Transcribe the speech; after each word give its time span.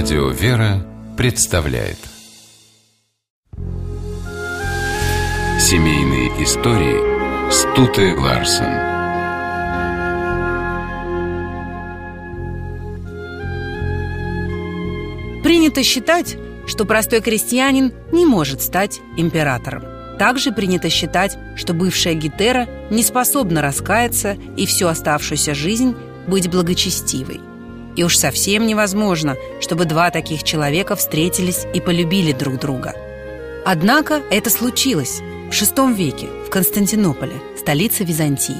Радио 0.00 0.28
«Вера» 0.28 0.86
представляет 1.16 1.98
Семейные 5.58 6.28
истории 6.44 7.50
Стуты 7.50 8.16
Ларсен 8.16 8.62
Принято 15.42 15.82
считать, 15.82 16.36
что 16.68 16.84
простой 16.84 17.20
крестьянин 17.20 17.92
не 18.12 18.24
может 18.24 18.62
стать 18.62 19.00
императором. 19.16 19.82
Также 20.16 20.52
принято 20.52 20.88
считать, 20.90 21.36
что 21.56 21.74
бывшая 21.74 22.14
Гетера 22.14 22.68
не 22.92 23.02
способна 23.02 23.62
раскаяться 23.62 24.36
и 24.56 24.64
всю 24.64 24.86
оставшуюся 24.86 25.56
жизнь 25.56 25.96
быть 26.28 26.48
благочестивой. 26.48 27.47
И 27.98 28.04
уж 28.04 28.16
совсем 28.16 28.64
невозможно, 28.64 29.36
чтобы 29.60 29.84
два 29.84 30.12
таких 30.12 30.44
человека 30.44 30.94
встретились 30.94 31.66
и 31.74 31.80
полюбили 31.80 32.30
друг 32.30 32.60
друга. 32.60 32.94
Однако 33.66 34.22
это 34.30 34.50
случилось 34.50 35.18
в 35.18 35.50
VI 35.50 35.92
веке 35.94 36.28
в 36.46 36.48
Константинополе, 36.48 37.32
столице 37.58 38.04
Византии. 38.04 38.54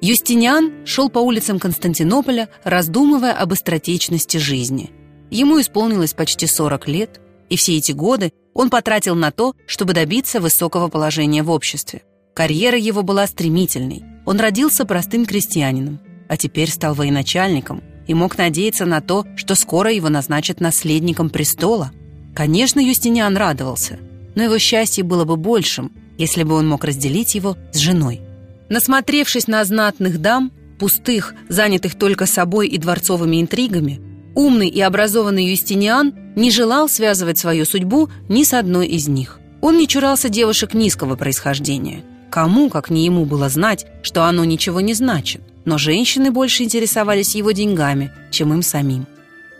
Юстиниан 0.00 0.86
шел 0.86 1.10
по 1.10 1.18
улицам 1.18 1.58
Константинополя, 1.58 2.48
раздумывая 2.62 3.32
об 3.32 3.48
быстротечности 3.48 4.36
жизни. 4.36 4.92
Ему 5.32 5.60
исполнилось 5.60 6.14
почти 6.14 6.46
40 6.46 6.86
лет, 6.86 7.20
и 7.48 7.56
все 7.56 7.78
эти 7.78 7.90
годы 7.90 8.32
он 8.52 8.70
потратил 8.70 9.16
на 9.16 9.32
то, 9.32 9.56
чтобы 9.66 9.92
добиться 9.92 10.38
высокого 10.40 10.86
положения 10.86 11.42
в 11.42 11.50
обществе. 11.50 12.02
Карьера 12.34 12.76
его 12.76 13.04
была 13.04 13.28
стремительной. 13.28 14.02
Он 14.26 14.40
родился 14.40 14.84
простым 14.84 15.24
крестьянином, 15.24 16.00
а 16.28 16.36
теперь 16.36 16.68
стал 16.68 16.94
военачальником 16.94 17.82
и 18.08 18.14
мог 18.14 18.36
надеяться 18.36 18.86
на 18.86 19.00
то, 19.00 19.24
что 19.36 19.54
скоро 19.54 19.92
его 19.92 20.08
назначат 20.08 20.60
наследником 20.60 21.30
престола. 21.30 21.92
Конечно, 22.34 22.80
Юстиниан 22.80 23.36
радовался, 23.36 24.00
но 24.34 24.42
его 24.42 24.58
счастье 24.58 25.04
было 25.04 25.24
бы 25.24 25.36
большим, 25.36 25.92
если 26.18 26.42
бы 26.42 26.56
он 26.56 26.66
мог 26.66 26.84
разделить 26.84 27.36
его 27.36 27.56
с 27.72 27.78
женой. 27.78 28.20
Насмотревшись 28.68 29.46
на 29.46 29.64
знатных 29.64 30.20
дам, 30.20 30.50
пустых, 30.80 31.34
занятых 31.48 31.94
только 31.94 32.26
собой 32.26 32.66
и 32.66 32.78
дворцовыми 32.78 33.40
интригами, 33.40 34.00
умный 34.34 34.68
и 34.68 34.80
образованный 34.80 35.50
Юстиниан 35.50 36.12
не 36.34 36.50
желал 36.50 36.88
связывать 36.88 37.38
свою 37.38 37.64
судьбу 37.64 38.08
ни 38.28 38.42
с 38.42 38.54
одной 38.54 38.88
из 38.88 39.06
них. 39.06 39.38
Он 39.60 39.78
не 39.78 39.86
чурался 39.86 40.28
девушек 40.28 40.74
низкого 40.74 41.14
происхождения. 41.14 42.02
Кому, 42.34 42.68
как 42.68 42.90
не 42.90 43.04
ему, 43.04 43.26
было 43.26 43.48
знать, 43.48 43.86
что 44.02 44.24
оно 44.24 44.44
ничего 44.44 44.80
не 44.80 44.92
значит. 44.92 45.40
Но 45.64 45.78
женщины 45.78 46.32
больше 46.32 46.64
интересовались 46.64 47.36
его 47.36 47.52
деньгами, 47.52 48.10
чем 48.32 48.52
им 48.52 48.60
самим. 48.60 49.06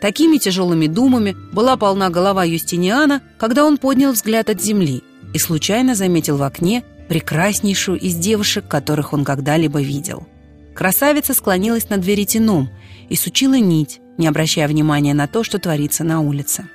Такими 0.00 0.38
тяжелыми 0.38 0.88
думами 0.88 1.36
была 1.52 1.76
полна 1.76 2.10
голова 2.10 2.42
Юстиниана, 2.42 3.22
когда 3.38 3.64
он 3.64 3.78
поднял 3.78 4.10
взгляд 4.10 4.50
от 4.50 4.60
земли 4.60 5.04
и 5.32 5.38
случайно 5.38 5.94
заметил 5.94 6.36
в 6.36 6.42
окне 6.42 6.82
прекраснейшую 7.08 8.00
из 8.00 8.16
девушек, 8.16 8.66
которых 8.66 9.12
он 9.12 9.24
когда-либо 9.24 9.80
видел. 9.80 10.26
Красавица 10.74 11.32
склонилась 11.32 11.90
над 11.90 12.04
веретеном 12.04 12.70
и 13.08 13.14
сучила 13.14 13.54
нить, 13.54 14.00
не 14.18 14.26
обращая 14.26 14.66
внимания 14.66 15.14
на 15.14 15.28
то, 15.28 15.44
что 15.44 15.60
творится 15.60 16.02
на 16.02 16.22
улице. 16.22 16.66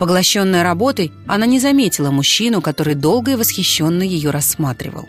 Поглощенная 0.00 0.64
работой, 0.64 1.12
она 1.28 1.46
не 1.46 1.60
заметила 1.60 2.10
мужчину, 2.10 2.60
который 2.60 2.96
долго 2.96 3.30
и 3.30 3.36
восхищенно 3.36 4.02
ее 4.02 4.30
рассматривал. 4.30 5.08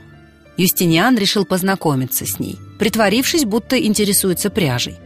Юстиниан 0.59 1.17
решил 1.17 1.45
познакомиться 1.45 2.25
с 2.25 2.38
ней, 2.38 2.59
притворившись, 2.79 3.45
будто 3.45 3.79
интересуется 3.81 4.49
пряжей. 4.49 4.97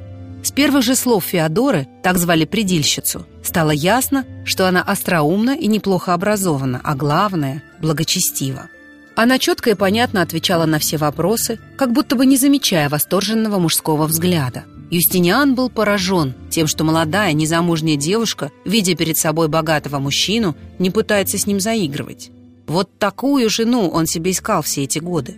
С 0.44 0.52
первых 0.52 0.84
же 0.84 0.96
слов 0.96 1.26
Феодоры, 1.26 1.88
так 2.02 2.18
звали 2.18 2.46
предильщицу, 2.46 3.28
стало 3.44 3.70
ясно, 3.70 4.26
что 4.46 4.68
она 4.68 4.82
остроумна 4.82 5.52
и 5.52 5.68
неплохо 5.68 6.16
образована, 6.16 6.82
а 6.84 6.96
главное– 6.96 7.62
благочестива. 7.82 8.68
Она 9.16 9.38
четко 9.38 9.70
и 9.70 9.76
понятно 9.76 10.24
отвечала 10.24 10.66
на 10.66 10.80
все 10.80 10.98
вопросы, 10.98 11.60
как 11.78 11.94
будто 11.94 12.16
бы 12.16 12.26
не 12.26 12.36
замечая 12.36 12.90
восторженного 12.90 13.60
мужского 13.60 14.08
взгляда. 14.08 14.64
Юстиниан 14.90 15.54
был 15.54 15.70
поражен 15.70 16.34
тем, 16.50 16.66
что 16.66 16.84
молодая, 16.84 17.32
незамужняя 17.34 17.96
девушка, 17.96 18.52
видя 18.66 18.96
перед 18.96 19.18
собой 19.18 19.50
богатого 19.50 20.00
мужчину, 20.00 20.56
не 20.80 20.90
пытается 20.90 21.38
с 21.38 21.46
ним 21.46 21.60
заигрывать. 21.60 22.32
Вот 22.68 22.98
такую 22.98 23.50
жену 23.50 23.90
он 23.90 24.06
себе 24.06 24.32
искал 24.32 24.62
все 24.62 24.84
эти 24.84 25.00
годы. 25.00 25.36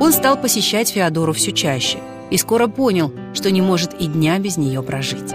Он 0.00 0.12
стал 0.12 0.40
посещать 0.40 0.90
Феодору 0.90 1.32
все 1.32 1.52
чаще 1.52 1.98
и 2.30 2.36
скоро 2.36 2.68
понял, 2.68 3.12
что 3.34 3.50
не 3.50 3.62
может 3.62 3.94
и 3.94 4.06
дня 4.06 4.38
без 4.38 4.56
нее 4.56 4.82
прожить. 4.82 5.32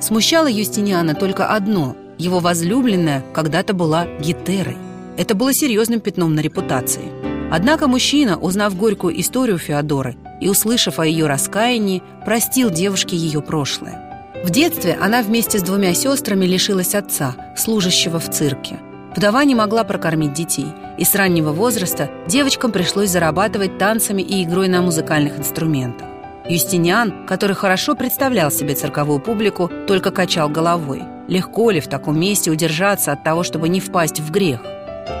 Смущало 0.00 0.48
Юстиниана 0.48 1.14
только 1.14 1.46
одно– 1.46 1.96
его 2.18 2.40
возлюбленная 2.40 3.24
когда-то 3.32 3.72
была 3.72 4.06
Гетерой. 4.20 4.76
Это 5.16 5.34
было 5.34 5.52
серьезным 5.52 6.00
пятном 6.00 6.34
на 6.34 6.40
репутации. 6.40 7.10
Однако 7.50 7.88
мужчина, 7.88 8.38
узнав 8.38 8.76
горькую 8.76 9.18
историю 9.20 9.58
Феодоры 9.58 10.16
и 10.40 10.48
услышав 10.48 10.98
о 10.98 11.06
ее 11.06 11.26
раскаянии, 11.26 12.02
простил 12.24 12.70
девушке 12.70 13.16
ее 13.16 13.40
прошлое. 13.40 14.11
В 14.42 14.50
детстве 14.50 14.98
она 15.00 15.22
вместе 15.22 15.60
с 15.60 15.62
двумя 15.62 15.94
сестрами 15.94 16.46
лишилась 16.46 16.96
отца, 16.96 17.36
служащего 17.56 18.18
в 18.18 18.28
цирке. 18.28 18.80
Вдова 19.14 19.44
не 19.44 19.54
могла 19.54 19.84
прокормить 19.84 20.32
детей, 20.32 20.66
и 20.98 21.04
с 21.04 21.14
раннего 21.14 21.52
возраста 21.52 22.10
девочкам 22.26 22.72
пришлось 22.72 23.10
зарабатывать 23.10 23.78
танцами 23.78 24.20
и 24.20 24.42
игрой 24.42 24.66
на 24.66 24.82
музыкальных 24.82 25.38
инструментах. 25.38 26.08
Юстиниан, 26.48 27.24
который 27.26 27.54
хорошо 27.54 27.94
представлял 27.94 28.50
себе 28.50 28.74
цирковую 28.74 29.20
публику, 29.20 29.70
только 29.86 30.10
качал 30.10 30.48
головой. 30.48 31.02
Легко 31.28 31.70
ли 31.70 31.80
в 31.80 31.86
таком 31.86 32.18
месте 32.18 32.50
удержаться 32.50 33.12
от 33.12 33.22
того, 33.22 33.44
чтобы 33.44 33.68
не 33.68 33.78
впасть 33.78 34.18
в 34.18 34.32
грех? 34.32 34.60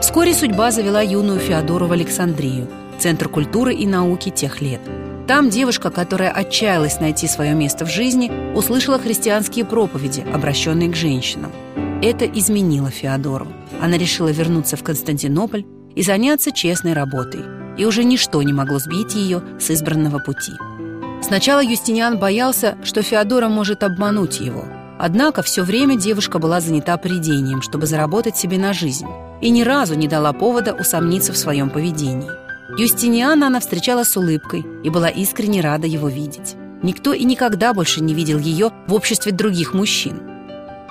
Вскоре 0.00 0.34
судьба 0.34 0.72
завела 0.72 1.00
юную 1.00 1.38
Феодору 1.38 1.86
в 1.86 1.92
Александрию, 1.92 2.66
центр 2.98 3.28
культуры 3.28 3.72
и 3.72 3.86
науки 3.86 4.30
тех 4.30 4.60
лет– 4.60 4.80
там 5.26 5.50
девушка, 5.50 5.90
которая 5.90 6.30
отчаялась 6.30 7.00
найти 7.00 7.28
свое 7.28 7.54
место 7.54 7.84
в 7.84 7.90
жизни, 7.90 8.30
услышала 8.54 8.98
христианские 8.98 9.64
проповеди, 9.64 10.24
обращенные 10.32 10.90
к 10.90 10.96
женщинам. 10.96 11.52
Это 12.02 12.26
изменило 12.26 12.90
Феодору. 12.90 13.46
Она 13.80 13.96
решила 13.96 14.28
вернуться 14.28 14.76
в 14.76 14.82
Константинополь 14.82 15.64
и 15.94 16.02
заняться 16.02 16.50
честной 16.50 16.94
работой. 16.94 17.44
И 17.78 17.84
уже 17.84 18.04
ничто 18.04 18.42
не 18.42 18.52
могло 18.52 18.78
сбить 18.78 19.14
ее 19.14 19.42
с 19.58 19.70
избранного 19.70 20.18
пути. 20.18 20.52
Сначала 21.22 21.62
Юстиниан 21.62 22.18
боялся, 22.18 22.76
что 22.82 23.02
Феодора 23.02 23.48
может 23.48 23.84
обмануть 23.84 24.40
его. 24.40 24.64
Однако 24.98 25.42
все 25.42 25.62
время 25.62 25.96
девушка 25.96 26.38
была 26.38 26.60
занята 26.60 26.96
придением, 26.96 27.62
чтобы 27.62 27.86
заработать 27.86 28.36
себе 28.36 28.58
на 28.58 28.72
жизнь, 28.72 29.06
и 29.40 29.50
ни 29.50 29.62
разу 29.62 29.94
не 29.94 30.08
дала 30.08 30.32
повода 30.32 30.74
усомниться 30.74 31.32
в 31.32 31.38
своем 31.38 31.70
поведении. 31.70 32.41
Юстиниана 32.70 33.48
она 33.48 33.60
встречала 33.60 34.04
с 34.04 34.16
улыбкой 34.16 34.64
и 34.82 34.88
была 34.88 35.08
искренне 35.08 35.60
рада 35.60 35.86
его 35.86 36.08
видеть. 36.08 36.54
Никто 36.82 37.12
и 37.12 37.24
никогда 37.24 37.74
больше 37.74 38.00
не 38.00 38.14
видел 38.14 38.38
ее 38.38 38.70
в 38.86 38.94
обществе 38.94 39.32
других 39.32 39.74
мужчин. 39.74 40.20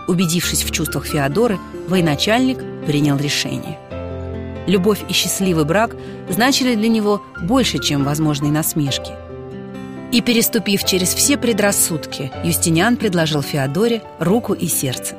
Убедившись 0.07 0.63
в 0.63 0.71
чувствах 0.71 1.05
Феодоры, 1.05 1.59
военачальник 1.87 2.59
принял 2.85 3.17
решение. 3.17 3.79
Любовь 4.67 4.99
и 5.09 5.13
счастливый 5.13 5.65
брак 5.65 5.95
значили 6.29 6.75
для 6.75 6.87
него 6.87 7.23
больше, 7.41 7.79
чем 7.79 8.03
возможные 8.03 8.51
насмешки. 8.51 9.11
И 10.11 10.21
переступив 10.21 10.83
через 10.83 11.13
все 11.13 11.37
предрассудки, 11.37 12.31
Юстиниан 12.43 12.95
предложил 12.97 13.41
Феодоре 13.41 14.03
руку 14.19 14.53
и 14.53 14.67
сердце. 14.67 15.15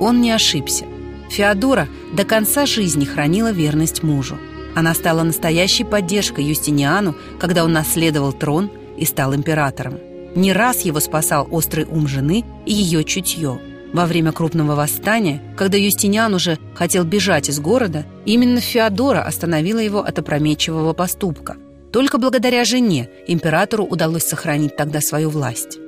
Он 0.00 0.20
не 0.20 0.30
ошибся– 0.30 0.86
Феодора 1.30 1.88
до 2.12 2.24
конца 2.24 2.66
жизни 2.66 3.04
хранила 3.04 3.52
верность 3.52 4.02
мужу. 4.02 4.36
Она 4.74 4.94
стала 4.94 5.22
настоящей 5.22 5.84
поддержкой 5.84 6.44
Юстиниану, 6.44 7.14
когда 7.38 7.64
он 7.64 7.72
наследовал 7.72 8.32
трон 8.32 8.70
и 8.96 9.04
стал 9.04 9.34
императором. 9.34 9.98
Не 10.34 10.52
раз 10.52 10.82
его 10.82 11.00
спасал 11.00 11.48
острый 11.50 11.84
ум 11.84 12.06
жены 12.06 12.44
и 12.66 12.72
ее 12.72 13.04
чутье. 13.04 13.60
Во 13.92 14.06
время 14.06 14.30
крупного 14.32 14.76
восстания, 14.76 15.42
когда 15.56 15.76
Юстиниан 15.76 16.32
уже 16.34 16.58
хотел 16.74 17.04
бежать 17.04 17.48
из 17.48 17.58
города, 17.58 18.06
именно 18.24 18.60
Феодора 18.60 19.22
остановила 19.22 19.80
его 19.80 20.00
от 20.00 20.18
опрометчивого 20.18 20.92
поступка. 20.92 21.56
Только 21.92 22.18
благодаря 22.18 22.64
жене 22.64 23.08
императору 23.26 23.84
удалось 23.84 24.24
сохранить 24.24 24.76
тогда 24.76 25.00
свою 25.00 25.30
власть. 25.30 25.78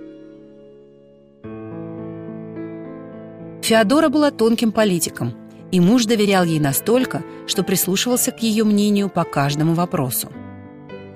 Феодора 3.73 4.11
была 4.11 4.31
тонким 4.31 4.71
политиком, 4.71 5.33
и 5.71 5.81
муж 5.81 6.05
доверял 6.05 6.45
ей 6.45 6.61
настолько, 6.61 7.23
что 7.47 7.63
прислушивался 7.63 8.31
к 8.31 8.43
ее 8.43 8.65
мнению 8.65 9.09
по 9.09 9.25
каждому 9.25 9.73
вопросу. 9.73 10.31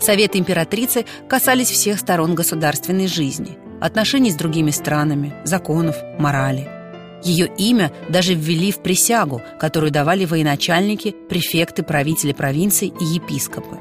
Советы 0.01 0.39
императрицы 0.39 1.05
касались 1.29 1.71
всех 1.71 1.99
сторон 1.99 2.35
государственной 2.35 3.09
жизни, 3.09 3.59
отношений 3.79 4.31
с 4.31 4.37
другими 4.37 4.71
странами, 4.71 5.35
законов, 5.45 5.97
морали. 6.19 6.67
Ее 7.23 7.47
имя 7.59 7.93
даже 8.09 8.33
ввели 8.33 8.73
в 8.73 8.79
присягу, 8.79 9.43
которую 9.61 9.93
давали 9.93 10.25
военачальники, 10.25 11.15
префекты, 11.29 11.83
правители 11.83 12.33
провинций 12.33 12.91
и 12.99 13.05
епископы. 13.05 13.77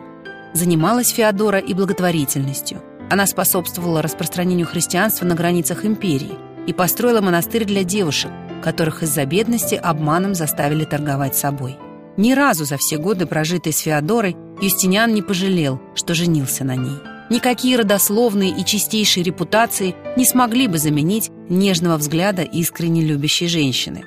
Занималась 0.53 1.11
Феодора 1.11 1.59
и 1.59 1.73
благотворительностью. 1.73 2.81
Она 3.09 3.25
способствовала 3.25 4.01
распространению 4.01 4.67
христианства 4.67 5.25
на 5.25 5.33
границах 5.33 5.85
империи 5.85 6.37
и 6.67 6.73
построила 6.73 7.21
монастырь 7.21 7.63
для 7.63 7.85
девушек, 7.85 8.31
которых 8.61 9.03
из-за 9.03 9.25
бедности 9.25 9.75
обманом 9.75 10.35
заставили 10.35 10.85
торговать 10.85 11.35
собой. 11.35 11.77
Ни 12.17 12.33
разу 12.33 12.65
за 12.65 12.77
все 12.77 12.97
годы, 12.97 13.25
прожитые 13.25 13.73
с 13.73 13.79
Феодорой, 13.79 14.37
Юстиниан 14.61 15.13
не 15.13 15.21
пожалел, 15.21 15.81
что 15.95 16.13
женился 16.13 16.63
на 16.63 16.75
ней. 16.75 16.97
Никакие 17.29 17.77
родословные 17.77 18.51
и 18.51 18.63
чистейшие 18.63 19.23
репутации 19.23 19.95
не 20.15 20.25
смогли 20.25 20.67
бы 20.67 20.77
заменить 20.77 21.31
нежного 21.49 21.97
взгляда 21.97 22.43
искренне 22.43 23.01
любящей 23.01 23.47
женщины. 23.47 24.05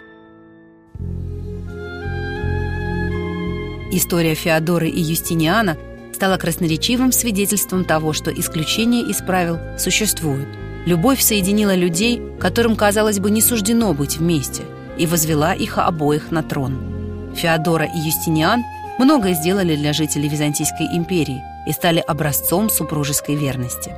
История 3.91 4.35
Феодоры 4.35 4.89
и 4.89 5.01
Юстиниана 5.01 5.77
стала 6.13 6.37
красноречивым 6.37 7.11
свидетельством 7.11 7.85
того, 7.85 8.13
что 8.13 8.31
исключения 8.31 9.03
из 9.03 9.19
правил 9.19 9.59
существуют. 9.79 10.49
Любовь 10.87 11.21
соединила 11.21 11.75
людей, 11.75 12.23
которым, 12.41 12.77
казалось 12.77 13.19
бы, 13.19 13.31
не 13.31 13.43
суждено 13.43 13.93
быть 13.93 14.19
вместе, 14.19 14.63
и 14.97 15.07
возвела 15.07 15.55
их 15.55 15.79
обоих 15.79 16.31
на 16.31 16.43
трон. 16.43 17.33
Феодора 17.35 17.85
и 17.85 17.99
Юстиниан 17.99 18.63
многое 18.99 19.35
сделали 19.35 19.77
для 19.77 19.93
жителей 19.93 20.29
Византийской 20.29 20.87
империи– 20.97 21.43
и 21.69 21.73
стали 21.73 22.03
образцом 22.05 22.71
супружеской 22.71 23.35
верности. 23.35 23.93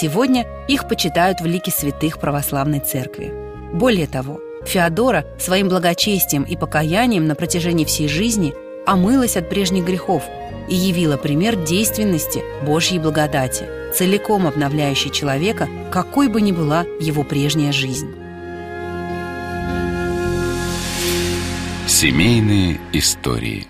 Сегодня 0.00 0.46
их 0.68 0.86
почитают 0.86 1.40
в 1.40 1.46
лике 1.46 1.72
святых 1.72 2.20
православной 2.20 2.78
церкви. 2.78 3.32
Более 3.72 4.06
того, 4.06 4.40
Феодора 4.64 5.26
своим 5.38 5.68
благочестием 5.68 6.44
и 6.44 6.56
покаянием 6.56 7.26
на 7.26 7.34
протяжении 7.34 7.84
всей 7.84 8.06
жизни 8.06 8.54
омылась 8.86 9.36
от 9.36 9.48
прежних 9.48 9.84
грехов 9.84 10.22
и 10.68 10.74
явила 10.74 11.16
пример 11.16 11.56
действенности 11.56 12.42
Божьей 12.64 13.00
благодати, 13.00 13.64
целиком 13.92 14.46
обновляющей 14.46 15.10
человека, 15.10 15.68
какой 15.90 16.28
бы 16.28 16.40
ни 16.40 16.52
была 16.52 16.84
его 17.00 17.22
прежняя 17.24 17.72
жизнь. 17.72 18.14
Семейные 21.86 22.80
истории 22.92 23.66